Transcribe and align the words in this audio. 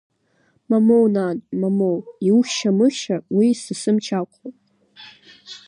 Мамоу, 0.69 1.05
нан, 1.15 1.37
мамоу, 1.61 1.97
иухьша-мыхьша, 2.27 3.17
уи 3.35 3.47
са 3.61 3.73
сымч 3.81 4.07
ақәхоит. 4.19 4.57